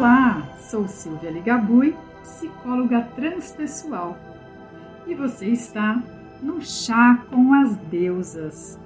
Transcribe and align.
Olá, 0.00 0.56
sou 0.58 0.88
Silvia 0.88 1.30
Ligabui, 1.30 1.94
psicóloga 2.22 3.02
transpessoal, 3.14 4.18
e 5.06 5.14
você 5.14 5.48
está 5.48 6.02
no 6.42 6.62
Chá 6.62 7.22
com 7.28 7.52
as 7.52 7.76
Deusas. 7.76 8.78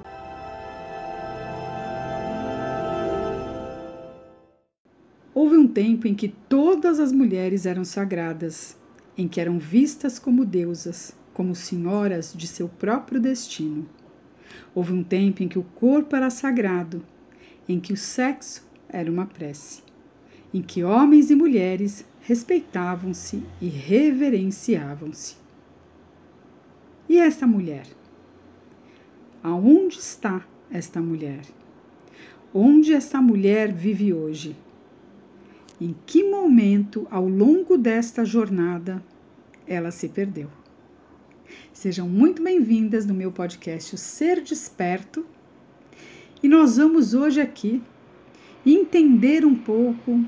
Houve 5.32 5.56
um 5.56 5.68
tempo 5.68 6.08
em 6.08 6.16
que 6.16 6.34
todas 6.48 6.98
as 6.98 7.12
mulheres 7.12 7.64
eram 7.64 7.84
sagradas, 7.84 8.76
em 9.16 9.28
que 9.28 9.40
eram 9.40 9.56
vistas 9.56 10.18
como 10.18 10.44
deusas, 10.44 11.16
como 11.32 11.54
senhoras 11.54 12.34
de 12.36 12.48
seu 12.48 12.68
próprio 12.68 13.20
destino. 13.20 13.88
Houve 14.74 14.92
um 14.92 15.04
tempo 15.04 15.44
em 15.44 15.48
que 15.48 15.60
o 15.60 15.66
corpo 15.76 16.16
era 16.16 16.28
sagrado, 16.28 17.06
em 17.68 17.78
que 17.78 17.92
o 17.92 17.96
sexo 17.96 18.68
era 18.88 19.08
uma 19.08 19.26
prece 19.26 19.93
em 20.54 20.62
que 20.62 20.84
homens 20.84 21.32
e 21.32 21.34
mulheres 21.34 22.06
respeitavam-se 22.20 23.42
e 23.60 23.66
reverenciavam-se. 23.66 25.34
E 27.08 27.18
esta 27.18 27.44
mulher? 27.44 27.88
Aonde 29.42 29.98
está 29.98 30.46
esta 30.70 31.00
mulher? 31.00 31.42
Onde 32.54 32.94
esta 32.94 33.20
mulher 33.20 33.72
vive 33.72 34.14
hoje? 34.14 34.56
Em 35.80 35.92
que 36.06 36.22
momento 36.22 37.04
ao 37.10 37.28
longo 37.28 37.76
desta 37.76 38.24
jornada 38.24 39.04
ela 39.66 39.90
se 39.90 40.08
perdeu? 40.08 40.48
Sejam 41.72 42.08
muito 42.08 42.40
bem-vindas 42.40 43.04
no 43.04 43.12
meu 43.12 43.32
podcast 43.32 43.98
Ser 43.98 44.40
Desperto. 44.40 45.26
E 46.40 46.48
nós 46.48 46.76
vamos 46.76 47.12
hoje 47.12 47.40
aqui 47.40 47.82
entender 48.64 49.44
um 49.44 49.54
pouco 49.54 50.24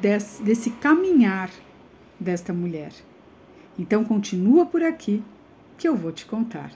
desse, 0.00 0.42
desse 0.42 0.70
caminhar 0.70 1.50
desta 2.18 2.52
mulher. 2.52 2.92
Então 3.78 4.04
continua 4.04 4.66
por 4.66 4.82
aqui 4.82 5.22
que 5.76 5.88
eu 5.88 5.96
vou 5.96 6.12
te 6.12 6.26
contar. 6.26 6.70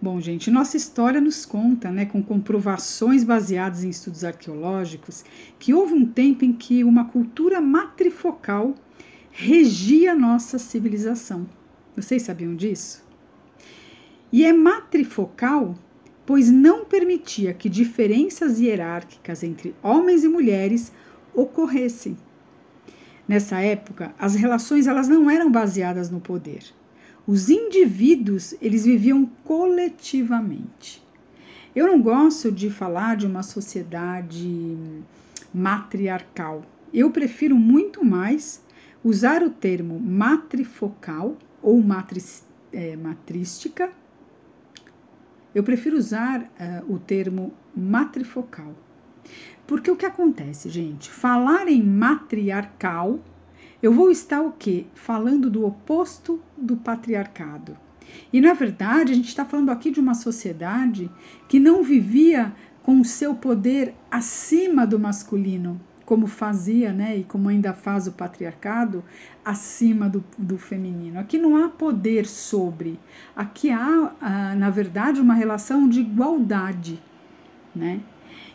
Bom, 0.00 0.20
gente, 0.20 0.50
nossa 0.50 0.76
história 0.76 1.20
nos 1.20 1.46
conta, 1.46 1.90
né, 1.90 2.04
com 2.04 2.22
comprovações 2.22 3.24
baseadas 3.24 3.82
em 3.82 3.88
estudos 3.88 4.24
arqueológicos, 4.24 5.24
que 5.58 5.72
houve 5.72 5.94
um 5.94 6.04
tempo 6.04 6.44
em 6.44 6.52
que 6.52 6.84
uma 6.84 7.06
cultura 7.06 7.60
matrifocal 7.60 8.74
regia 9.30 10.14
nossa 10.14 10.58
civilização. 10.58 11.48
Vocês 11.96 12.22
sabiam 12.22 12.54
disso? 12.54 13.04
E 14.30 14.44
é 14.44 14.52
matrifocal 14.52 15.74
pois 16.26 16.50
não 16.50 16.84
permitia 16.84 17.54
que 17.54 17.68
diferenças 17.68 18.60
hierárquicas 18.60 19.44
entre 19.44 19.74
homens 19.80 20.24
e 20.24 20.28
mulheres 20.28 20.92
ocorressem. 21.32 22.18
Nessa 23.28 23.60
época, 23.60 24.12
as 24.18 24.34
relações 24.34 24.88
elas 24.88 25.08
não 25.08 25.30
eram 25.30 25.50
baseadas 25.50 26.10
no 26.10 26.20
poder. 26.20 26.64
Os 27.26 27.48
indivíduos, 27.48 28.54
eles 28.60 28.84
viviam 28.84 29.26
coletivamente. 29.44 31.02
Eu 31.74 31.86
não 31.86 32.00
gosto 32.00 32.50
de 32.50 32.70
falar 32.70 33.16
de 33.16 33.26
uma 33.26 33.42
sociedade 33.42 34.76
matriarcal. 35.52 36.62
Eu 36.92 37.10
prefiro 37.10 37.56
muito 37.56 38.04
mais 38.04 38.62
usar 39.04 39.42
o 39.42 39.50
termo 39.50 40.00
matrifocal 40.00 41.36
ou 41.62 41.80
matris, 41.82 42.44
é, 42.72 42.96
matrística 42.96 43.92
eu 45.56 45.62
prefiro 45.62 45.96
usar 45.96 46.42
uh, 46.42 46.92
o 46.92 46.98
termo 46.98 47.50
matrifocal. 47.74 48.74
Porque 49.66 49.90
o 49.90 49.96
que 49.96 50.04
acontece, 50.04 50.68
gente? 50.68 51.10
Falar 51.10 51.66
em 51.66 51.82
matriarcal, 51.82 53.18
eu 53.82 53.90
vou 53.90 54.10
estar 54.10 54.42
o 54.42 54.52
quê? 54.52 54.84
Falando 54.94 55.48
do 55.48 55.64
oposto 55.64 56.42
do 56.58 56.76
patriarcado. 56.76 57.74
E 58.30 58.38
na 58.38 58.52
verdade, 58.52 59.12
a 59.12 59.14
gente 59.14 59.28
está 59.28 59.46
falando 59.46 59.70
aqui 59.70 59.90
de 59.90 59.98
uma 59.98 60.12
sociedade 60.12 61.10
que 61.48 61.58
não 61.58 61.82
vivia 61.82 62.52
com 62.82 63.00
o 63.00 63.04
seu 63.04 63.34
poder 63.34 63.94
acima 64.10 64.86
do 64.86 64.98
masculino, 64.98 65.80
como 66.06 66.28
fazia, 66.28 66.92
né, 66.92 67.18
e 67.18 67.24
como 67.24 67.48
ainda 67.48 67.74
faz 67.74 68.06
o 68.06 68.12
patriarcado, 68.12 69.04
acima 69.44 70.08
do, 70.08 70.24
do 70.38 70.56
feminino. 70.56 71.18
Aqui 71.18 71.36
não 71.36 71.56
há 71.56 71.68
poder 71.68 72.26
sobre, 72.26 72.98
aqui 73.34 73.70
há, 73.70 74.12
ah, 74.20 74.54
na 74.54 74.70
verdade, 74.70 75.20
uma 75.20 75.34
relação 75.34 75.88
de 75.88 76.00
igualdade, 76.00 77.02
né? 77.74 78.00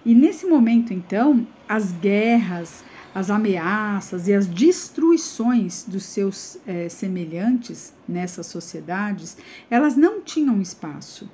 E 0.06 0.16
nesse 0.16 0.48
momento, 0.48 0.94
então, 0.94 1.46
as 1.68 1.92
guerras, 1.92 2.84
as 3.14 3.30
ameaças 3.30 4.28
e 4.28 4.34
as 4.34 4.48
destruições 4.48 5.86
dos 5.86 6.06
seus 6.06 6.58
é, 6.66 6.88
semelhantes 6.88 7.94
nessas 8.08 8.48
sociedades, 8.48 9.38
elas 9.70 9.96
não 9.96 10.22
tinham 10.22 10.62
espaço. 10.62 11.30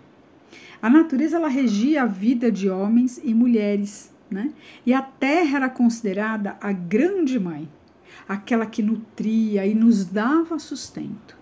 A 0.81 0.89
natureza 0.89 1.37
ela 1.37 1.47
regia 1.47 2.03
a 2.03 2.05
vida 2.05 2.51
de 2.51 2.69
homens 2.69 3.19
e 3.23 3.33
mulheres 3.33 4.11
né? 4.29 4.53
E 4.85 4.93
a 4.93 5.01
terra 5.01 5.57
era 5.57 5.69
considerada 5.69 6.57
a 6.61 6.71
grande 6.71 7.39
mãe, 7.39 7.69
aquela 8.27 8.65
que 8.65 8.81
nutria 8.81 9.65
e 9.65 9.73
nos 9.73 10.05
dava 10.05 10.59
sustento. 10.59 11.37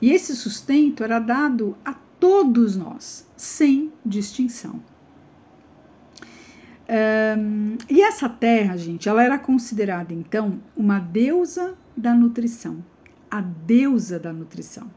E 0.00 0.12
esse 0.12 0.34
sustento 0.36 1.02
era 1.02 1.18
dado 1.18 1.76
a 1.84 1.94
todos 2.20 2.76
nós, 2.76 3.26
sem 3.36 3.92
distinção. 4.04 4.80
Um, 6.88 7.76
e 7.90 8.00
essa 8.00 8.28
terra, 8.28 8.76
gente, 8.76 9.08
ela 9.08 9.22
era 9.22 9.38
considerada 9.38 10.14
então 10.14 10.58
uma 10.74 10.98
deusa 10.98 11.76
da 11.94 12.14
nutrição, 12.14 12.82
a 13.30 13.42
deusa 13.42 14.18
da 14.18 14.32
nutrição, 14.32 14.90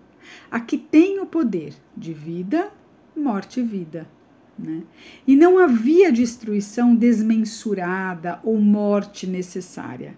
a 0.49 0.59
que 0.59 0.77
tem 0.77 1.19
o 1.19 1.25
poder 1.25 1.73
de 1.97 2.13
vida, 2.13 2.71
morte 3.15 3.59
e 3.59 3.63
vida, 3.63 4.07
né? 4.57 4.83
E 5.27 5.35
não 5.35 5.57
havia 5.57 6.11
destruição 6.11 6.95
desmensurada 6.95 8.39
ou 8.43 8.59
morte 8.59 9.25
necessária. 9.27 10.17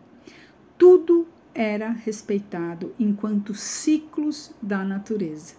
Tudo 0.77 1.27
era 1.53 1.89
respeitado 1.89 2.93
enquanto 2.99 3.53
ciclos 3.53 4.51
da 4.61 4.83
natureza. 4.83 5.55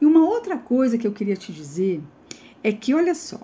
E 0.00 0.06
uma 0.06 0.24
outra 0.24 0.56
coisa 0.56 0.96
que 0.96 1.06
eu 1.06 1.12
queria 1.12 1.36
te 1.36 1.52
dizer 1.52 2.00
é 2.62 2.72
que, 2.72 2.94
olha 2.94 3.14
só, 3.14 3.40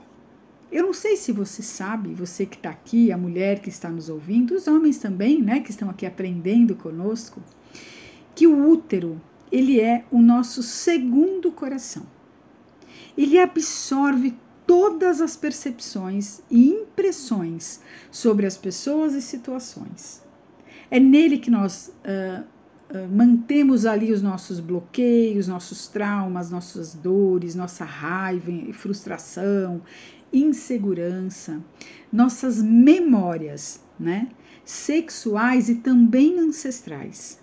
eu 0.71 0.85
não 0.85 0.93
sei 0.93 1.17
se 1.17 1.33
você 1.33 1.63
sabe, 1.63 2.15
você 2.15 2.47
que 2.47 2.57
está 2.57 2.71
aqui, 2.71 3.11
a 3.11 3.19
mulher 3.19 3.61
que 3.61 3.69
está 3.69 3.91
nos 3.91 4.09
ouvindo, 4.09 4.55
os 4.55 4.69
homens 4.69 4.99
também, 4.99 5.43
né, 5.43 5.61
que 5.61 5.71
estão 5.71 5.91
aqui 5.91 6.07
aprendendo 6.07 6.77
conosco, 6.77 7.43
que 8.35 8.47
o 8.47 8.69
útero, 8.71 9.21
ele 9.51 9.81
é 9.81 10.05
o 10.11 10.23
nosso 10.23 10.63
segundo 10.63 11.51
coração 11.51 12.07
ele 13.17 13.39
absorve 13.39 14.37
todas 14.67 15.21
as 15.21 15.37
percepções 15.37 16.41
e 16.51 16.71
impressões 16.71 17.81
sobre 18.11 18.47
as 18.47 18.57
pessoas 18.57 19.15
e 19.15 19.23
situações. 19.23 20.23
É 20.91 21.01
nele 21.01 21.39
que 21.39 21.51
nós 21.51 21.93
uh, 22.05 22.43
uh, 22.43 23.09
mantemos 23.09 23.87
ali 23.87 24.13
os 24.13 24.23
nossos 24.23 24.61
bloqueios, 24.61 25.49
nossos 25.49 25.89
traumas, 25.89 26.51
nossas 26.51 26.95
dores, 26.95 27.55
nossa 27.55 27.85
raiva 27.85 28.51
e 28.51 28.73
frustração, 28.73 29.83
insegurança, 30.33 31.61
nossas 32.13 32.63
memórias, 32.63 33.83
né? 33.99 34.29
Sexuais 34.65 35.69
e 35.69 35.77
também 35.77 36.39
ancestrais. 36.39 37.41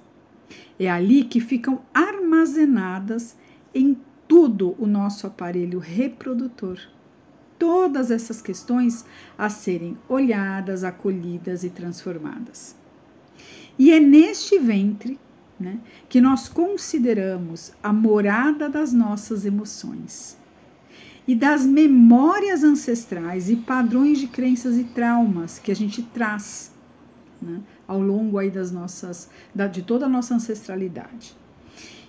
É 0.80 0.90
ali 0.90 1.24
que 1.24 1.42
ficam 1.42 1.82
armazenadas 1.94 3.36
em 3.74 3.98
tudo 4.28 4.76
o 4.78 4.86
nosso 4.86 5.26
aparelho 5.26 5.80
reprodutor. 5.80 6.80
Todas 7.58 8.12
essas 8.12 8.42
questões 8.42 9.04
a 9.38 9.50
serem 9.50 9.98
olhadas, 10.08 10.84
acolhidas 10.84 11.64
e 11.64 11.70
transformadas. 11.70 12.76
E 13.80 13.92
é 13.92 14.00
neste 14.00 14.60
ventre 14.60 15.20
né, 15.60 15.80
que 16.08 16.22
nós 16.22 16.48
consideramos 16.48 17.72
a 17.82 17.92
morada 17.92 18.70
das 18.70 18.94
nossas 18.94 19.46
emoções 19.46 20.38
e 21.28 21.36
das 21.36 21.66
memórias 21.66 22.64
ancestrais 22.64 23.50
e 23.50 23.56
padrões 23.56 24.20
de 24.20 24.28
crenças 24.28 24.78
e 24.78 24.84
traumas 24.84 25.60
que 25.60 25.72
a 25.72 25.76
gente 25.76 26.02
traz 26.02 26.72
né, 27.42 27.60
ao 27.88 28.00
longo 28.00 28.38
aí 28.38 28.50
das 28.50 28.72
nossas, 28.72 29.30
da, 29.54 29.68
de 29.68 29.82
toda 29.82 30.06
a 30.06 30.10
nossa 30.10 30.36
ancestralidade. 30.36 31.36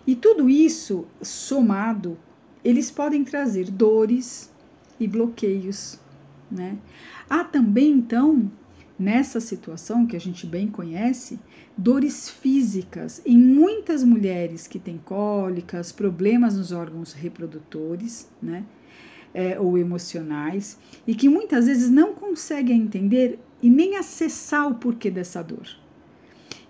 E 0.08 0.16
tudo 0.16 0.49
isso 0.49 1.06
somado, 1.20 2.16
eles 2.64 2.90
podem 2.90 3.22
trazer 3.22 3.70
dores 3.70 4.50
e 4.99 5.06
bloqueios, 5.06 6.00
né? 6.50 6.78
Há 7.28 7.44
também, 7.44 7.93
então, 7.93 8.50
nessa 8.99 9.38
situação 9.38 10.06
que 10.06 10.16
a 10.16 10.19
gente 10.19 10.46
bem 10.46 10.66
conhece, 10.66 11.38
dores 11.76 12.31
físicas 12.31 13.20
em 13.26 13.37
muitas 13.37 14.02
mulheres 14.02 14.66
que 14.66 14.78
têm 14.78 14.96
cólicas, 14.96 15.93
problemas 15.93 16.56
nos 16.56 16.72
órgãos 16.72 17.12
reprodutores, 17.12 18.31
né? 18.40 18.64
é, 19.34 19.61
ou 19.61 19.76
emocionais 19.76 20.78
e 21.06 21.14
que 21.14 21.28
muitas 21.28 21.66
vezes 21.66 21.90
não 21.90 22.14
conseguem 22.14 22.81
entender 22.81 23.38
e 23.62 23.69
nem 23.69 23.99
acessar 23.99 24.66
o 24.69 24.76
porquê 24.76 25.11
dessa 25.11 25.43
dor. 25.43 25.69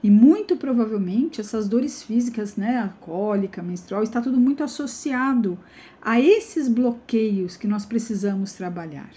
E 0.03 0.11
muito 0.11 0.56
provavelmente 0.56 1.41
essas 1.41 1.69
dores 1.69 2.03
físicas, 2.03 2.56
né, 2.56 2.79
a 2.79 2.89
cólica, 2.89 3.62
menstrual, 3.62 4.03
está 4.03 4.21
tudo 4.21 4.39
muito 4.39 4.62
associado 4.62 5.59
a 6.00 6.21
esses 6.21 6.69
bloqueios 6.69 7.56
que 7.56 7.67
nós 7.67 7.85
precisamos 7.85 8.53
trabalhar. 8.53 9.11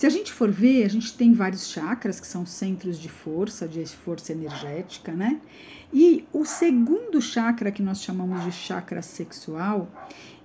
Se 0.00 0.06
a 0.06 0.08
gente 0.08 0.32
for 0.32 0.50
ver, 0.50 0.86
a 0.86 0.88
gente 0.88 1.12
tem 1.12 1.34
vários 1.34 1.68
chakras 1.68 2.18
que 2.18 2.26
são 2.26 2.46
centros 2.46 2.98
de 2.98 3.10
força, 3.10 3.68
de 3.68 3.84
força 3.84 4.32
energética, 4.32 5.12
né? 5.12 5.38
E 5.92 6.24
o 6.32 6.42
segundo 6.46 7.20
chakra 7.20 7.70
que 7.70 7.82
nós 7.82 8.02
chamamos 8.02 8.42
de 8.42 8.50
chakra 8.50 9.02
sexual, 9.02 9.90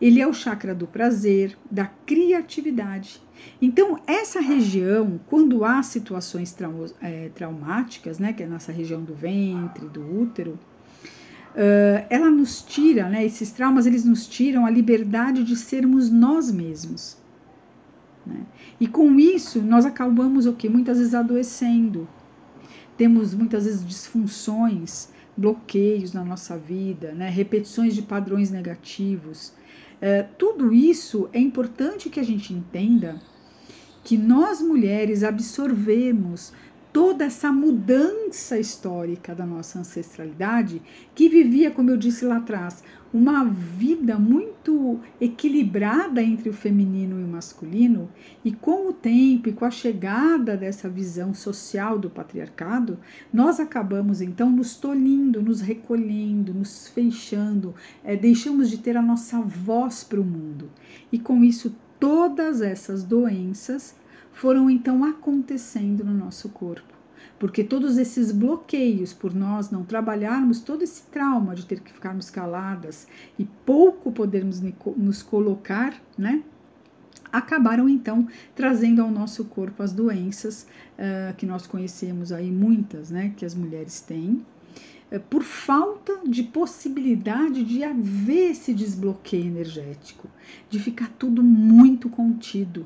ele 0.01 0.19
é 0.19 0.27
o 0.27 0.33
chakra 0.33 0.75
do 0.75 0.85
prazer, 0.85 1.57
da 1.71 1.85
criatividade. 1.85 3.21
Então, 3.61 3.97
essa 4.05 4.41
região, 4.41 5.17
quando 5.25 5.63
há 5.63 5.81
situações 5.81 6.51
trau 6.51 6.87
é, 7.01 7.29
traumáticas, 7.33 8.19
né, 8.19 8.33
que 8.33 8.43
é 8.43 8.47
nessa 8.47 8.73
região 8.73 9.01
do 9.01 9.15
ventre, 9.15 9.87
do 9.87 10.19
útero, 10.19 10.59
uh, 11.51 12.05
ela 12.09 12.29
nos 12.29 12.61
tira, 12.61 13.07
né, 13.07 13.25
esses 13.25 13.53
traumas, 13.53 13.85
eles 13.85 14.03
nos 14.03 14.27
tiram 14.27 14.65
a 14.65 14.69
liberdade 14.69 15.45
de 15.45 15.55
sermos 15.55 16.11
nós 16.11 16.51
mesmos. 16.51 17.23
Né? 18.25 18.41
E 18.79 18.87
com 18.87 19.19
isso, 19.19 19.61
nós 19.61 19.85
acabamos 19.85 20.45
o 20.45 20.53
que? 20.53 20.67
Muitas 20.69 20.97
vezes 20.97 21.13
adoecendo. 21.13 22.07
Temos 22.97 23.33
muitas 23.33 23.65
vezes 23.65 23.85
disfunções, 23.85 25.09
bloqueios 25.35 26.13
na 26.13 26.23
nossa 26.23 26.57
vida, 26.57 27.11
né? 27.13 27.29
repetições 27.29 27.93
de 27.93 28.01
padrões 28.01 28.49
negativos. 28.49 29.53
É, 30.01 30.23
tudo 30.23 30.73
isso 30.73 31.29
é 31.33 31.39
importante 31.39 32.09
que 32.09 32.19
a 32.19 32.23
gente 32.23 32.53
entenda 32.53 33.21
que 34.03 34.17
nós 34.17 34.61
mulheres 34.61 35.23
absorvemos 35.23 36.53
toda 36.95 37.25
essa 37.25 37.51
mudança 37.51 38.57
histórica 38.57 39.35
da 39.35 39.45
nossa 39.45 39.79
ancestralidade, 39.79 40.81
que 41.13 41.27
vivia, 41.27 41.69
como 41.69 41.89
eu 41.89 41.97
disse 41.97 42.23
lá 42.23 42.37
atrás, 42.37 42.81
uma 43.13 43.43
vida 43.43 44.17
muito 44.17 45.01
equilibrada 45.19 46.23
entre 46.23 46.47
o 46.47 46.53
feminino 46.53 47.19
e 47.19 47.23
o 47.25 47.27
masculino, 47.27 48.07
e 48.45 48.53
com 48.53 48.87
o 48.87 48.93
tempo 48.93 49.49
e 49.49 49.51
com 49.51 49.65
a 49.65 49.71
chegada 49.71 50.55
dessa 50.55 50.87
visão 50.87 51.33
social 51.33 51.99
do 51.99 52.09
patriarcado, 52.09 52.97
nós 53.33 53.59
acabamos 53.59 54.21
então 54.21 54.49
nos 54.49 54.77
tolhindo, 54.77 55.41
nos 55.41 55.59
recolhendo, 55.59 56.53
nos 56.53 56.87
fechando, 56.87 57.75
é, 58.05 58.15
deixamos 58.15 58.69
de 58.69 58.77
ter 58.77 58.95
a 58.95 59.01
nossa 59.01 59.41
voz 59.41 60.01
para 60.01 60.21
o 60.21 60.23
mundo. 60.23 60.69
E 61.11 61.19
com 61.19 61.43
isso, 61.43 61.75
todas 61.99 62.61
essas 62.61 63.03
doenças 63.03 63.95
foram 64.35 64.69
então 64.69 65.05
acontecendo 65.05 66.03
no 66.03 66.13
nosso 66.13 66.49
corpo. 66.49 66.93
Porque 67.39 67.63
todos 67.63 67.97
esses 67.97 68.31
bloqueios 68.31 69.13
por 69.13 69.33
nós 69.33 69.71
não 69.71 69.83
trabalharmos 69.83 70.59
todo 70.59 70.83
esse 70.83 71.03
trauma 71.03 71.55
de 71.55 71.65
ter 71.65 71.79
que 71.79 71.91
ficarmos 71.91 72.29
caladas 72.29 73.07
e 73.39 73.45
pouco 73.65 74.11
podermos 74.11 74.61
nos 74.97 75.23
colocar, 75.23 75.95
né? 76.17 76.43
Acabaram 77.31 77.89
então 77.89 78.27
trazendo 78.53 79.01
ao 79.01 79.09
nosso 79.09 79.45
corpo 79.45 79.81
as 79.81 79.91
doenças 79.91 80.67
uh, 80.99 81.33
que 81.35 81.45
nós 81.45 81.65
conhecemos 81.65 82.31
aí, 82.31 82.51
muitas, 82.51 83.09
né? 83.09 83.33
Que 83.35 83.45
as 83.45 83.55
mulheres 83.55 84.01
têm, 84.01 84.45
uh, 85.11 85.19
por 85.29 85.43
falta 85.43 86.19
de 86.27 86.43
possibilidade 86.43 87.63
de 87.63 87.83
haver 87.83 88.51
esse 88.51 88.73
desbloqueio 88.73 89.45
energético, 89.45 90.29
de 90.69 90.77
ficar 90.79 91.09
tudo 91.17 91.41
muito 91.43 92.09
contido, 92.09 92.85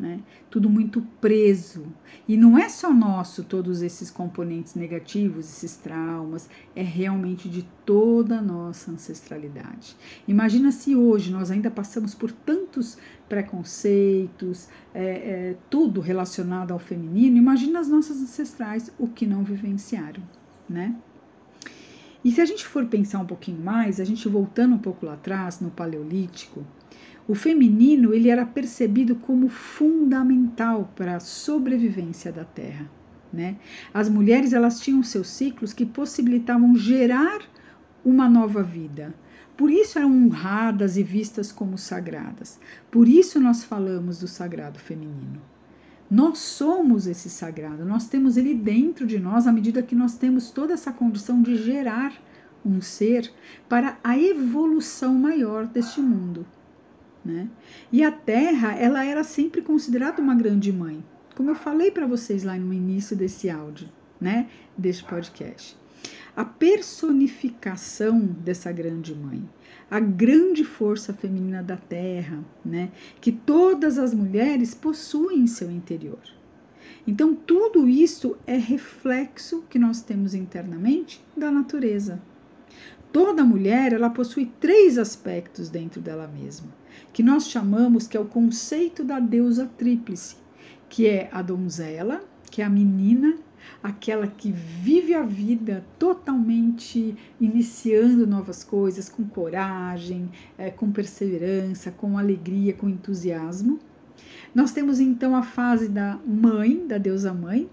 né? 0.00 0.20
Tudo 0.50 0.70
muito 0.70 1.02
preso. 1.20 1.84
E 2.26 2.36
não 2.36 2.56
é 2.56 2.68
só 2.68 2.92
nosso 2.92 3.44
todos 3.44 3.82
esses 3.82 4.10
componentes 4.10 4.74
negativos, 4.74 5.44
esses 5.46 5.76
traumas, 5.76 6.48
é 6.74 6.82
realmente 6.82 7.48
de 7.48 7.68
toda 7.84 8.38
a 8.38 8.42
nossa 8.42 8.90
ancestralidade. 8.90 9.94
Imagina 10.26 10.72
se 10.72 10.96
hoje 10.96 11.30
nós 11.30 11.50
ainda 11.50 11.70
passamos 11.70 12.14
por 12.14 12.32
tantos 12.32 12.96
preconceitos, 13.28 14.68
é, 14.94 15.04
é, 15.04 15.56
tudo 15.68 16.00
relacionado 16.00 16.72
ao 16.72 16.78
feminino. 16.78 17.36
Imagina 17.36 17.78
as 17.78 17.88
nossas 17.88 18.16
ancestrais 18.22 18.90
o 18.98 19.06
que 19.06 19.26
não 19.26 19.44
vivenciaram, 19.44 20.22
né? 20.68 20.96
E 22.24 22.30
se 22.30 22.40
a 22.40 22.44
gente 22.44 22.66
for 22.66 22.84
pensar 22.86 23.18
um 23.18 23.26
pouquinho 23.26 23.62
mais, 23.62 23.98
a 23.98 24.04
gente 24.04 24.28
voltando 24.28 24.74
um 24.74 24.78
pouco 24.78 25.06
lá 25.06 25.14
atrás, 25.14 25.60
no 25.60 25.70
Paleolítico, 25.70 26.64
o 27.26 27.34
feminino 27.34 28.12
ele 28.12 28.28
era 28.28 28.44
percebido 28.44 29.14
como 29.14 29.48
fundamental 29.48 30.90
para 30.96 31.16
a 31.16 31.20
sobrevivência 31.20 32.30
da 32.30 32.44
Terra. 32.44 32.90
Né? 33.32 33.56
As 33.94 34.08
mulheres 34.08 34.52
elas 34.52 34.80
tinham 34.80 35.02
seus 35.02 35.28
ciclos 35.28 35.72
que 35.72 35.86
possibilitavam 35.86 36.74
gerar 36.76 37.40
uma 38.04 38.28
nova 38.28 38.62
vida. 38.62 39.14
Por 39.56 39.70
isso 39.70 39.98
eram 39.98 40.10
honradas 40.10 40.96
e 40.96 41.02
vistas 41.02 41.52
como 41.52 41.78
sagradas. 41.78 42.58
Por 42.90 43.06
isso 43.06 43.38
nós 43.38 43.62
falamos 43.62 44.18
do 44.18 44.26
sagrado 44.26 44.78
feminino. 44.78 45.40
Nós 46.10 46.38
somos 46.38 47.06
esse 47.06 47.30
sagrado, 47.30 47.84
nós 47.84 48.08
temos 48.08 48.36
ele 48.36 48.52
dentro 48.52 49.06
de 49.06 49.18
nós 49.18 49.46
à 49.46 49.52
medida 49.52 49.80
que 49.82 49.94
nós 49.94 50.16
temos 50.16 50.50
toda 50.50 50.72
essa 50.72 50.92
condição 50.92 51.40
de 51.40 51.54
gerar 51.56 52.20
um 52.64 52.80
ser 52.80 53.32
para 53.68 53.96
a 54.02 54.18
evolução 54.18 55.14
maior 55.14 55.66
deste 55.66 56.00
mundo. 56.00 56.44
Né? 57.24 57.48
E 57.92 58.02
a 58.02 58.10
Terra, 58.10 58.74
ela 58.74 59.04
era 59.04 59.22
sempre 59.22 59.62
considerada 59.62 60.20
uma 60.20 60.34
grande 60.34 60.72
mãe, 60.72 61.04
como 61.36 61.50
eu 61.50 61.54
falei 61.54 61.90
para 61.92 62.06
vocês 62.06 62.42
lá 62.42 62.56
no 62.56 62.72
início 62.72 63.16
desse 63.16 63.48
áudio, 63.48 63.88
né, 64.20 64.48
deste 64.76 65.04
podcast. 65.04 65.78
A 66.36 66.44
personificação 66.44 68.20
dessa 68.20 68.70
grande 68.70 69.14
mãe, 69.14 69.42
a 69.90 69.98
grande 69.98 70.64
força 70.64 71.12
feminina 71.12 71.62
da 71.62 71.76
Terra, 71.76 72.44
né, 72.64 72.90
que 73.20 73.32
todas 73.32 73.98
as 73.98 74.14
mulheres 74.14 74.74
possuem 74.74 75.40
em 75.40 75.46
seu 75.46 75.70
interior. 75.70 76.20
Então, 77.06 77.34
tudo 77.34 77.88
isso 77.88 78.36
é 78.46 78.56
reflexo 78.56 79.64
que 79.68 79.78
nós 79.78 80.02
temos 80.02 80.34
internamente 80.34 81.24
da 81.36 81.50
natureza. 81.50 82.20
Toda 83.12 83.44
mulher, 83.44 83.92
ela 83.92 84.10
possui 84.10 84.52
três 84.60 84.96
aspectos 84.98 85.68
dentro 85.68 86.00
dela 86.00 86.28
mesma 86.28 86.68
que 87.12 87.22
nós 87.22 87.48
chamamos 87.48 88.06
que 88.06 88.16
é 88.16 88.20
o 88.20 88.26
conceito 88.26 89.02
da 89.02 89.18
deusa 89.18 89.70
tríplice, 89.76 90.36
que 90.88 91.06
é 91.06 91.28
a 91.32 91.42
donzela, 91.42 92.22
que 92.50 92.62
é 92.62 92.64
a 92.64 92.70
menina, 92.70 93.36
aquela 93.82 94.26
que 94.26 94.50
vive 94.52 95.14
a 95.14 95.22
vida 95.22 95.84
totalmente 95.98 97.16
iniciando 97.40 98.26
novas 98.26 98.64
coisas, 98.64 99.08
com 99.08 99.24
coragem, 99.24 100.30
é, 100.58 100.70
com 100.70 100.90
perseverança, 100.90 101.90
com 101.90 102.18
alegria, 102.18 102.72
com 102.72 102.88
entusiasmo. 102.88 103.78
Nós 104.54 104.72
temos 104.72 105.00
então 105.00 105.34
a 105.34 105.42
fase 105.42 105.88
da 105.88 106.18
mãe, 106.26 106.86
da 106.86 106.98
deusa 106.98 107.32
mãe, 107.32 107.68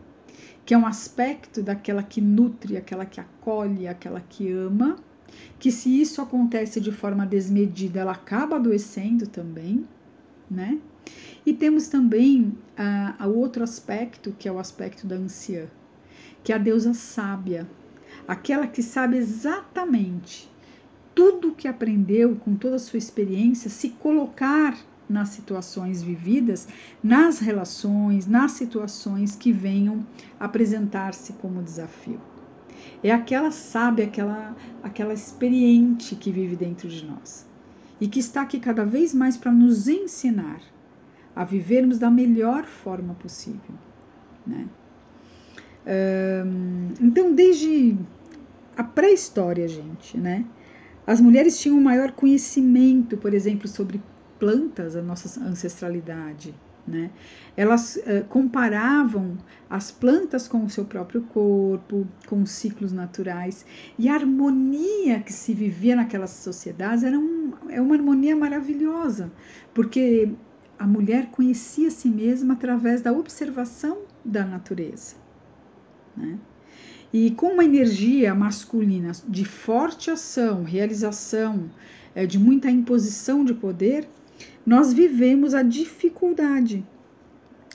que 0.66 0.74
é 0.74 0.78
um 0.78 0.86
aspecto 0.86 1.64
daquela 1.64 2.04
que 2.04 2.22
nutre, 2.22 2.78
aquela 2.78 3.06
que 3.06 3.20
acolhe, 3.20 3.88
aquela 3.88 4.22
que 4.22 4.52
ama 4.52 4.98
que 5.60 5.72
se 5.72 6.02
isso 6.02 6.22
acontece 6.22 6.80
de 6.80 6.92
forma 6.92 7.26
desmedida, 7.26 8.00
ela 8.02 8.12
acaba 8.12 8.56
adoecendo 8.56 9.28
também, 9.28 9.86
né? 10.50 10.80
E 11.46 11.54
temos 11.54 11.88
também 11.88 12.58
uh, 12.78 13.28
o 13.28 13.38
outro 13.38 13.64
aspecto, 13.64 14.36
que 14.38 14.48
é 14.48 14.52
o 14.52 14.60
aspecto 14.60 15.08
da 15.08 15.16
anciã, 15.16 15.68
que 16.44 16.52
é 16.52 16.56
a 16.56 16.60
deusa 16.60 16.94
sábia, 16.94 17.68
aquela 18.28 18.68
que 18.68 18.82
sabe 18.82 19.18
exatamente 19.18 20.50
tudo 21.14 21.50
o 21.50 21.56
que 21.56 21.68
aprendeu 21.68 22.36
com 22.36 22.56
toda 22.56 22.76
a 22.76 22.80
sua 22.80 22.98
experiência, 22.98 23.70
se 23.70 23.90
colocar 23.90 24.78
nas 25.10 25.30
situações 25.30 26.04
vividas, 26.04 26.68
nas 27.02 27.40
relações, 27.40 28.28
nas 28.28 28.52
situações 28.52 29.36
que 29.36 29.52
venham 29.52 30.06
apresentar-se 30.40 31.34
como 31.34 31.64
desafio. 31.64 32.20
É 33.04 33.12
aquela 33.12 33.52
sábia, 33.52 34.06
aquela, 34.06 34.56
aquela 34.84 35.14
experiente 35.14 36.16
que 36.16 36.32
vive 36.32 36.56
dentro 36.56 36.88
de 36.88 37.06
nós 37.06 37.48
e 38.00 38.08
que 38.08 38.20
está 38.20 38.42
aqui 38.42 38.60
cada 38.60 38.86
vez 38.86 39.14
mais 39.14 39.38
para 39.38 39.52
nos 39.52 39.88
ensinar 39.88 40.62
a 41.36 41.44
vivermos 41.44 42.00
da 42.00 42.10
melhor 42.10 42.66
forma 42.66 43.14
possível. 43.16 43.76
Né? 44.46 44.68
Então, 47.00 47.34
desde 47.34 47.98
a 48.76 48.84
pré-história, 48.84 49.68
gente, 49.68 50.18
né? 50.18 50.46
As 51.06 51.22
mulheres 51.22 51.58
tinham 51.60 51.78
um 51.78 51.82
maior 51.82 52.12
conhecimento, 52.12 53.16
por 53.16 53.34
exemplo, 53.34 53.68
sobre 53.68 54.02
plantas, 54.38 54.96
a 54.96 55.02
nossa 55.02 55.42
ancestralidade, 55.42 56.54
né? 56.86 57.10
Elas 57.56 57.96
uh, 57.96 58.26
comparavam 58.28 59.38
as 59.70 59.92
plantas 59.92 60.48
com 60.48 60.64
o 60.64 60.70
seu 60.70 60.86
próprio 60.86 61.22
corpo, 61.22 62.08
com 62.28 62.42
os 62.42 62.52
ciclos 62.52 62.92
naturais, 62.92 63.66
e 63.98 64.08
a 64.10 64.14
harmonia 64.14 65.20
que 65.22 65.34
se 65.34 65.54
vivia 65.54 65.96
naquelas 65.96 66.32
sociedades 66.32 67.04
era 67.04 67.18
um, 67.18 67.54
é 67.70 67.82
uma 67.82 67.96
harmonia 67.96 68.36
maravilhosa, 68.36 69.32
porque 69.74 70.32
a 70.78 70.86
mulher 70.86 71.28
conhecia 71.32 71.90
si 71.90 72.10
mesma 72.10 72.54
através 72.54 73.02
da 73.02 73.12
observação 73.12 74.00
da 74.24 74.46
natureza. 74.46 75.27
Né? 76.18 76.38
E 77.14 77.32
com 77.32 77.54
uma 77.54 77.64
energia 77.64 78.36
masculina 78.36 79.12
de 79.28 79.46
forte 79.46 80.12
ação, 80.12 80.64
realização, 80.64 81.70
é, 82.14 82.26
de 82.26 82.38
muita 82.38 82.70
imposição 82.70 83.46
de 83.46 83.54
poder, 83.54 84.08
nós 84.66 84.92
vivemos 84.92 85.54
a 85.54 85.64
dificuldade 85.64 86.84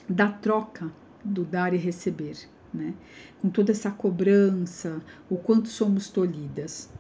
da 0.08 0.28
troca, 0.30 0.92
do 1.25 1.44
dar 1.44 1.72
e 1.72 1.78
receber, 1.78 2.37
né? 2.75 2.92
com 3.40 3.49
toda 3.49 3.70
essa 3.72 3.90
cobrança, 3.90 5.00
o 5.30 5.37
quanto 5.37 5.68
somos 5.68 6.08
tolhidas. 6.08 6.90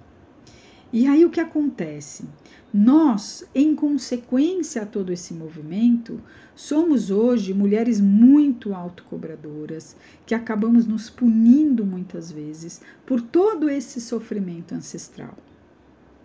E 0.92 1.06
aí 1.06 1.24
o 1.24 1.30
que 1.30 1.40
acontece? 1.40 2.24
Nós, 2.72 3.44
em 3.54 3.74
consequência 3.74 4.82
a 4.82 4.86
todo 4.86 5.12
esse 5.12 5.34
movimento, 5.34 6.18
somos 6.54 7.10
hoje 7.10 7.52
mulheres 7.52 8.00
muito 8.00 8.74
autocobradoras, 8.74 9.94
que 10.24 10.34
acabamos 10.34 10.86
nos 10.86 11.10
punindo 11.10 11.84
muitas 11.84 12.32
vezes 12.32 12.80
por 13.04 13.20
todo 13.20 13.68
esse 13.68 14.00
sofrimento 14.00 14.74
ancestral. 14.74 15.36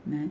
Né? 0.05 0.29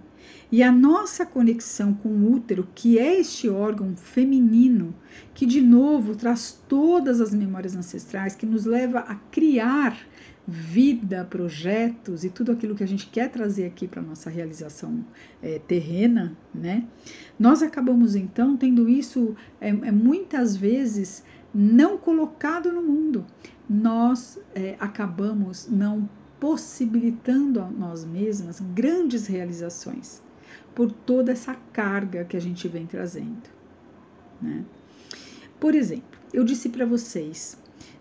E 0.51 0.63
a 0.63 0.73
nossa 0.73 1.27
conexão 1.27 1.93
com 1.93 2.09
o 2.09 2.33
útero, 2.33 2.67
que 2.75 2.99
é 2.99 3.21
este 3.21 3.51
órgão 3.51 3.95
feminino, 3.95 4.95
que 5.35 5.45
de 5.45 5.61
novo 5.61 6.17
traz 6.17 6.59
todas 6.67 7.21
as 7.21 7.35
memórias 7.35 7.77
ancestrais, 7.77 8.35
que 8.35 8.47
nos 8.47 8.65
leva 8.65 9.01
a 9.01 9.17
criar 9.17 9.99
vida, 10.47 11.25
projetos 11.25 12.23
e 12.23 12.31
tudo 12.31 12.53
aquilo 12.53 12.75
que 12.75 12.85
a 12.85 12.89
gente 12.89 13.07
quer 13.09 13.31
trazer 13.31 13.67
aqui 13.67 13.89
para 13.89 14.01
nossa 14.01 14.31
realização 14.31 15.05
é, 15.43 15.59
terrena, 15.59 16.37
né? 16.55 16.87
Nós 17.39 17.63
acabamos 17.63 18.15
então 18.15 18.57
tendo 18.57 18.89
isso 18.89 19.35
é, 19.61 19.69
é 19.69 19.93
muitas 19.93 20.57
vezes 20.57 21.25
não 21.53 21.99
colocado 21.99 22.71
no 22.71 22.83
mundo. 22.83 23.27
Nós 23.69 24.39
é, 24.55 24.77
acabamos 24.79 25.69
não 25.69 26.09
possibilitando 26.39 27.61
a 27.61 27.69
nós 27.69 28.05
mesmas 28.05 28.61
grandes 28.75 29.27
realizações 29.27 30.23
por 30.75 30.93
toda 30.93 31.33
essa 31.33 31.57
carga 31.73 32.25
que 32.25 32.37
a 32.37 32.41
gente 32.41 32.69
vem 32.69 32.87
trazendo. 32.87 33.49
Né? 34.41 34.65
Por 35.59 35.75
exemplo, 35.75 36.21
eu 36.33 36.45
disse 36.45 36.69
para 36.69 36.85
vocês 36.85 37.59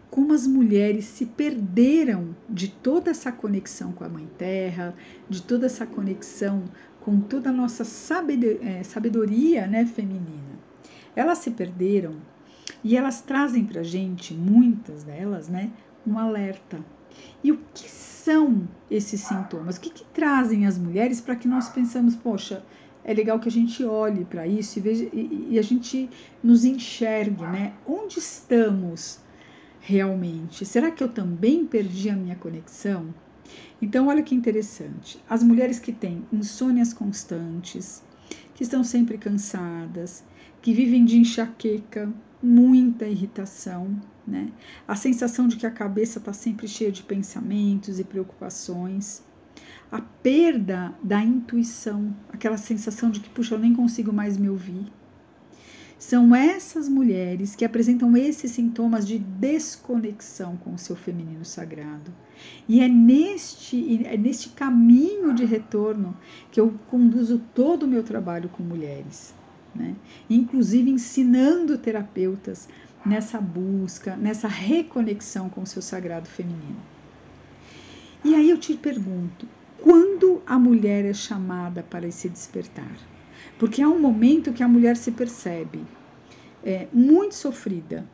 como 0.10 0.34
as 0.34 0.48
mulheres 0.48 1.06
se 1.06 1.26
perderam 1.26 2.36
de 2.50 2.70
toda 2.70 3.12
essa 3.12 3.32
conexão 3.32 3.92
com 3.92 4.04
a 4.04 4.10
Mãe 4.10 4.28
Terra, 4.38 4.96
de 5.30 5.42
toda 5.42 5.66
essa 5.66 5.86
conexão 5.86 6.64
com 7.02 7.20
toda 7.20 7.50
a 7.50 7.54
nossa 7.54 7.84
é, 7.84 8.84
sabedoria 8.84 9.68
né, 9.68 9.86
feminina. 9.86 10.60
Elas 11.16 11.40
se 11.40 11.52
perderam 11.52 12.16
e 12.84 12.98
elas 12.98 13.22
trazem 13.22 13.66
para 13.66 13.84
gente, 13.84 14.34
muitas 14.34 15.04
delas, 15.04 15.48
né, 15.48 15.72
um 16.06 16.18
alerta. 16.18 16.80
E 17.44 17.52
o 17.52 17.60
que 17.74 17.90
são 17.90 18.68
esses 18.90 19.22
sintomas? 19.22 19.78
O 19.78 19.82
que, 19.82 19.90
que 19.90 20.04
trazem 20.06 20.66
as 20.66 20.78
mulheres 20.78 21.22
para 21.22 21.36
que 21.36 21.48
nós 21.48 21.70
pensamos, 21.70 22.16
poxa, 22.16 22.64
é 23.04 23.14
legal 23.14 23.40
que 23.40 23.48
a 23.48 23.52
gente 23.52 23.84
olhe 23.84 24.26
para 24.26 24.48
isso 24.48 24.80
e, 24.80 24.82
veja, 24.82 25.08
e, 25.14 25.50
e, 25.52 25.60
a 25.60 25.62
gente 25.62 26.10
nos 26.44 26.66
enxergue, 26.66 27.44
né? 27.44 27.74
Onde 27.86 28.18
estamos 28.18 29.20
realmente? 29.86 30.66
Será 30.66 30.90
que 30.90 31.04
eu 31.04 31.08
também 31.08 31.64
perdi 31.64 32.10
a 32.10 32.16
minha 32.16 32.36
conexão? 32.36 33.14
Então, 33.80 34.08
olha 34.08 34.24
que 34.24 34.34
interessante. 34.34 35.24
As 35.30 35.44
mulheres 35.44 35.78
que 35.78 35.92
têm 35.92 36.26
insônias 36.34 36.92
constantes, 36.92 38.04
que 38.56 38.64
estão 38.64 38.84
sempre 38.84 39.20
cansadas, 39.20 40.24
que 40.60 40.74
vivem 40.74 41.06
de 41.06 41.18
enxaqueca, 41.18 42.12
muita 42.42 43.06
irritação, 43.06 43.96
né? 44.28 44.52
A 44.88 44.96
sensação 44.96 45.48
de 45.48 45.56
que 45.56 45.68
a 45.68 45.72
cabeça 45.72 46.18
está 46.18 46.34
sempre 46.34 46.68
cheia 46.68 46.92
de 46.92 47.04
pensamentos 47.04 48.00
e 48.00 48.04
preocupações. 48.04 49.24
A 49.92 50.02
perda 50.02 50.96
da 51.04 51.24
intuição, 51.24 52.16
aquela 52.30 52.58
sensação 52.58 53.12
de 53.12 53.20
que, 53.20 53.30
puxa, 53.30 53.54
eu 53.54 53.60
nem 53.60 53.76
consigo 53.76 54.12
mais 54.12 54.36
me 54.36 54.50
ouvir 54.50 54.92
são 56.06 56.36
essas 56.36 56.88
mulheres 56.88 57.56
que 57.56 57.66
apresentam 57.66 58.16
esses 58.16 58.52
sintomas 58.52 59.08
de 59.08 59.18
desconexão 59.18 60.56
com 60.58 60.76
o 60.76 60.78
seu 60.78 60.96
feminino 60.96 61.44
sagrado. 61.44 62.14
E 62.70 62.80
é 62.80 62.88
neste, 62.88 64.06
é 64.06 64.16
neste 64.16 64.50
caminho 64.50 65.34
de 65.34 65.46
retorno 65.46 66.16
que 66.52 66.60
eu 66.60 66.76
conduzo 66.92 67.42
todo 67.56 67.84
o 67.84 67.88
meu 67.88 68.04
trabalho 68.04 68.50
com 68.50 68.62
mulheres. 68.62 69.34
Né? 69.74 69.96
Inclusive 70.30 70.92
ensinando 70.92 71.76
terapeutas 71.76 72.70
nessa 73.04 73.42
busca, 73.42 74.16
nessa 74.16 74.48
reconexão 74.48 75.50
com 75.50 75.64
o 75.64 75.68
seu 75.68 75.82
sagrado 75.82 76.30
feminino. 76.30 76.78
E 78.24 78.36
aí 78.36 78.52
eu 78.52 78.60
te 78.60 78.76
pergunto, 78.76 79.48
quando 79.82 80.40
a 80.46 80.60
mulher 80.60 81.04
é 81.04 81.16
chamada 81.16 81.82
para 81.82 82.08
esse 82.08 82.30
despertar? 82.30 83.15
Porque 83.58 83.82
há 83.82 83.88
um 83.88 84.00
momento 84.00 84.54
que 84.54 84.64
a 84.64 84.68
mulher 84.68 84.98
se 84.98 85.12
percebe 85.12 85.86
é, 86.64 86.88
muito 86.92 87.36
sofrida, 87.36 88.06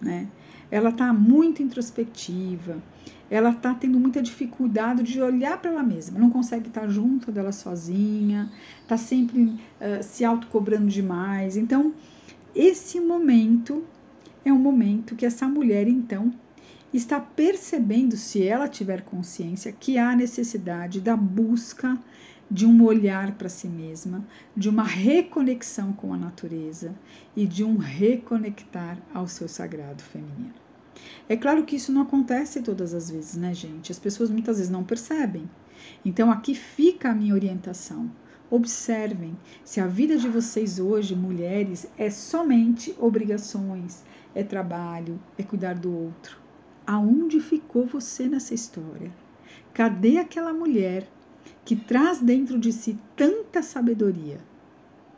né? 0.00 0.28
Ela 0.70 0.90
está 0.90 1.12
muito 1.12 1.62
introspectiva, 1.62 2.82
ela 3.30 3.50
está 3.50 3.74
tendo 3.74 3.98
muita 3.98 4.22
dificuldade 4.22 5.02
de 5.02 5.20
olhar 5.20 5.60
para 5.60 5.70
ela 5.70 5.82
mesma, 5.82 6.18
não 6.18 6.30
consegue 6.30 6.68
estar 6.68 6.88
junto 6.88 7.30
dela 7.30 7.52
sozinha, 7.52 8.50
está 8.82 8.96
sempre 8.96 9.42
uh, 9.42 10.02
se 10.02 10.24
autocobrando 10.24 10.86
demais. 10.86 11.56
Então, 11.56 11.94
esse 12.54 13.00
momento 13.00 13.84
é 14.44 14.52
um 14.52 14.58
momento 14.58 15.14
que 15.14 15.26
essa 15.26 15.46
mulher, 15.46 15.88
então, 15.88 16.32
está 16.92 17.18
percebendo, 17.18 18.16
se 18.16 18.46
ela 18.46 18.68
tiver 18.68 19.02
consciência, 19.02 19.72
que 19.72 19.98
há 19.98 20.14
necessidade 20.14 21.00
da 21.00 21.16
busca 21.16 21.98
de 22.50 22.66
um 22.66 22.82
olhar 22.84 23.32
para 23.32 23.48
si 23.48 23.68
mesma, 23.68 24.24
de 24.56 24.68
uma 24.68 24.84
reconexão 24.84 25.92
com 25.92 26.12
a 26.12 26.16
natureza 26.16 26.94
e 27.34 27.46
de 27.46 27.64
um 27.64 27.76
reconectar 27.76 28.98
ao 29.12 29.26
seu 29.26 29.48
sagrado 29.48 30.02
feminino. 30.02 30.54
É 31.28 31.36
claro 31.36 31.64
que 31.64 31.76
isso 31.76 31.92
não 31.92 32.02
acontece 32.02 32.62
todas 32.62 32.94
as 32.94 33.10
vezes, 33.10 33.36
né, 33.36 33.52
gente? 33.52 33.90
As 33.90 33.98
pessoas 33.98 34.30
muitas 34.30 34.58
vezes 34.58 34.70
não 34.70 34.84
percebem. 34.84 35.48
Então 36.04 36.30
aqui 36.30 36.54
fica 36.54 37.10
a 37.10 37.14
minha 37.14 37.34
orientação. 37.34 38.10
Observem 38.50 39.36
se 39.64 39.80
a 39.80 39.86
vida 39.86 40.16
de 40.16 40.28
vocês 40.28 40.78
hoje, 40.78 41.16
mulheres, 41.16 41.86
é 41.98 42.10
somente 42.10 42.94
obrigações, 42.98 44.04
é 44.34 44.44
trabalho, 44.44 45.18
é 45.36 45.42
cuidar 45.42 45.74
do 45.74 45.92
outro. 45.92 46.38
Aonde 46.86 47.40
ficou 47.40 47.86
você 47.86 48.28
nessa 48.28 48.54
história? 48.54 49.10
Cadê 49.72 50.18
aquela 50.18 50.52
mulher 50.52 51.08
que 51.64 51.74
traz 51.74 52.20
dentro 52.20 52.58
de 52.58 52.72
si 52.72 52.98
tanta 53.16 53.62
sabedoria. 53.62 54.38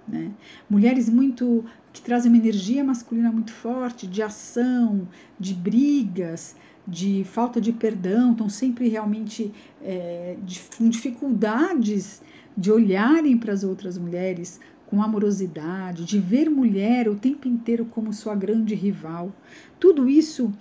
Né? 0.07 0.33
Mulheres 0.71 1.09
muito 1.09 1.65
que 1.93 2.01
trazem 2.01 2.31
uma 2.31 2.39
energia 2.39 2.85
masculina 2.85 3.33
muito 3.33 3.53
forte, 3.53 4.07
de 4.07 4.23
ação, 4.23 5.09
de 5.41 5.55
brigas, 5.55 6.55
de 6.87 7.25
falta 7.25 7.61
de 7.61 7.73
perdão, 7.73 8.33
estão 8.33 8.49
sempre 8.49 8.89
realmente 8.89 9.53
é, 9.83 10.37
com 10.77 10.89
dificuldades 10.89 12.23
de 12.57 12.71
olharem 12.71 13.37
para 13.37 13.53
as 13.53 13.65
outras 13.65 13.99
mulheres 13.99 14.61
com 14.87 15.03
amorosidade, 15.03 16.05
de 16.05 16.19
ver 16.19 16.49
mulher 16.49 17.09
o 17.09 17.17
tempo 17.17 17.49
inteiro 17.49 17.85
como 17.87 18.13
sua 18.13 18.35
grande 18.35 18.75
rival. 18.75 19.33
Tudo 19.79 20.09
isso 20.09 20.53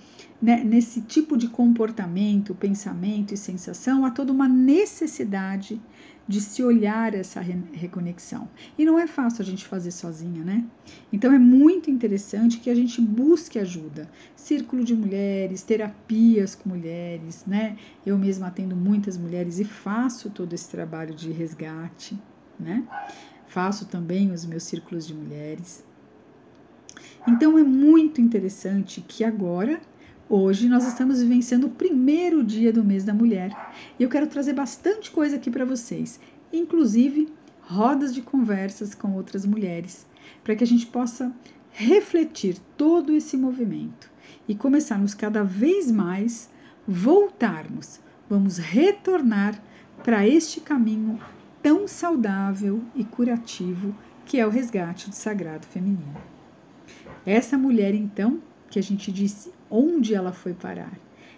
né, 0.42 0.64
nesse 0.64 1.02
tipo 1.02 1.38
de 1.38 1.48
comportamento, 1.48 2.54
pensamento 2.54 3.34
e 3.34 3.38
sensação, 3.38 4.06
há 4.06 4.12
toda 4.12 4.32
uma 4.32 4.48
necessidade 4.48 5.82
de 6.28 6.42
se 6.42 6.64
olhar 6.64 7.14
essa 7.14 7.40
reconexão. 7.40 8.50
E 8.78 8.84
não 8.84 8.98
é 8.98 9.06
fácil 9.06 9.44
a 9.44 9.46
gente 9.46 9.64
fazer 9.66 9.92
sozinha, 9.92 10.44
né? 10.44 10.66
Então 11.14 11.32
é 11.32 11.38
muito 11.38 11.92
interessante 11.92 12.60
que 12.60 12.70
a 12.70 12.76
gente 12.76 13.00
busque 13.00 13.60
ajuda. 13.60 14.10
Círculo 14.36 14.84
de 14.84 14.96
mulheres, 14.96 15.62
terapias 15.62 16.56
com 16.56 16.70
mulheres, 16.70 17.44
né? 17.46 17.78
Eu 18.04 18.18
mesma 18.18 18.48
atendo 18.48 18.76
muitas 18.76 19.18
mulheres 19.18 19.60
e 19.60 19.64
faço 19.64 20.30
todo 20.32 20.54
esse 20.54 20.70
trabalho 20.70 21.14
de 21.14 21.32
resgate, 21.32 22.20
né? 22.60 22.84
Faço 23.48 23.86
também 23.86 24.32
os 24.32 24.46
meus 24.46 24.64
círculos 24.64 25.08
de 25.08 25.14
mulheres. 25.14 25.84
Então 27.28 27.58
é 27.58 27.64
muito 27.64 28.22
interessante 28.22 29.02
que 29.02 29.24
agora 29.24 29.82
Hoje 30.28 30.68
nós 30.68 30.88
estamos 30.88 31.22
vivenciando 31.22 31.68
o 31.68 31.70
primeiro 31.70 32.44
dia 32.44 32.74
do 32.74 32.84
mês 32.84 33.04
da 33.04 33.14
mulher 33.14 33.52
e 34.00 34.02
eu 34.02 34.10
quero 34.10 34.26
trazer 34.26 34.54
bastante 34.54 35.12
coisa 35.12 35.36
aqui 35.36 35.52
para 35.52 35.64
vocês, 35.64 36.20
inclusive 36.52 37.32
rodas 37.62 38.12
de 38.12 38.24
conversas 38.24 38.96
com 38.96 39.14
outras 39.14 39.46
mulheres, 39.46 40.08
para 40.44 40.56
que 40.56 40.64
a 40.64 40.68
gente 40.68 40.88
possa 40.88 41.32
refletir 41.70 42.58
todo 42.76 43.14
esse 43.14 43.38
movimento 43.38 44.10
e 44.48 44.56
começarmos 44.56 45.14
cada 45.14 45.44
vez 45.44 45.92
mais 45.92 46.50
voltarmos, 46.88 48.00
vamos 48.28 48.58
retornar 48.58 49.62
para 50.04 50.28
este 50.28 50.60
caminho 50.60 51.20
tão 51.66 51.88
saudável 51.88 52.80
e 52.94 53.04
curativo 53.04 53.96
que 54.24 54.40
é 54.40 54.46
o 54.46 54.52
resgate 54.52 55.10
do 55.10 55.16
sagrado 55.16 55.66
feminino. 55.66 56.16
Essa 57.26 57.58
mulher, 57.58 57.96
então, 57.96 58.40
que 58.70 58.78
a 58.78 58.84
gente 58.84 59.12
disse 59.12 59.52
onde 59.68 60.14
ela 60.14 60.32
foi 60.32 60.54
parar, 60.54 60.94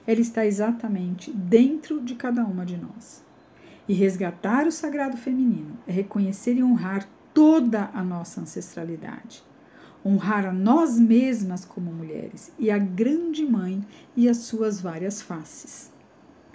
ela 0.06 0.20
está 0.20 0.46
exatamente 0.46 1.32
dentro 1.32 2.02
de 2.02 2.14
cada 2.14 2.44
uma 2.44 2.66
de 2.66 2.76
nós. 2.76 3.24
E 3.88 3.94
resgatar 3.94 4.68
o 4.68 4.72
sagrado 4.72 5.16
feminino 5.16 5.78
é 5.88 5.94
reconhecer 5.94 6.56
e 6.56 6.64
honrar 6.64 7.08
toda 7.34 7.90
a 7.94 8.04
nossa 8.04 8.42
ancestralidade. 8.42 9.42
Honrar 10.06 10.46
a 10.46 10.52
nós 10.52 11.00
mesmas 11.00 11.64
como 11.64 11.90
mulheres 11.90 12.52
e 12.60 12.70
a 12.70 12.78
grande 12.78 13.46
mãe 13.46 13.82
e 14.14 14.28
as 14.28 14.40
suas 14.40 14.82
várias 14.82 15.22
faces. 15.22 15.90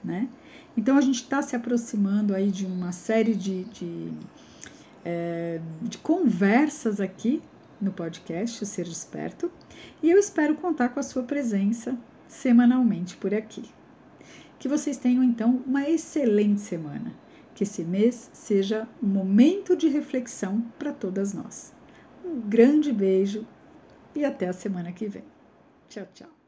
Né? 0.05 0.29
Então 0.77 0.97
a 0.97 1.01
gente 1.01 1.23
está 1.23 1.43
se 1.43 1.55
aproximando 1.55 2.35
aí 2.35 2.51
de 2.51 2.65
uma 2.65 2.93
série 2.93 3.35
de, 3.35 3.65
de, 3.65 4.13
é, 5.05 5.61
de 5.83 5.99
conversas 5.99 7.01
aqui 7.01 7.43
no 7.81 7.93
podcast 7.93 8.63
O 8.63 8.67
Ser 8.67 8.85
Desperto 8.85 9.51
e 10.03 10.11
eu 10.11 10.19
espero 10.19 10.55
contar 10.55 10.91
com 10.91 11.01
a 11.01 11.03
sua 11.03 11.25
presença 11.25 11.99
semanalmente 12.29 13.17
por 13.17 13.35
aqui. 13.35 13.65
Que 14.59 14.69
vocês 14.69 14.97
tenham 14.97 15.23
então 15.23 15.63
uma 15.67 15.89
excelente 15.89 16.61
semana. 16.61 17.13
Que 17.55 17.65
esse 17.65 17.85
mês 17.85 18.31
seja 18.33 18.89
um 19.03 19.09
momento 19.09 19.77
de 19.77 19.89
reflexão 19.89 20.63
para 20.79 20.93
todas 20.93 21.35
nós. 21.35 21.75
Um 22.25 22.41
grande 22.41 22.93
beijo 22.93 23.47
e 24.15 24.25
até 24.25 24.49
a 24.49 24.53
semana 24.53 24.93
que 24.93 25.07
vem. 25.07 25.25
Tchau, 25.89 26.07
tchau. 26.15 26.42